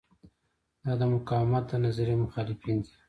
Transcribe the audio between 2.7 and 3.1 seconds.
دي.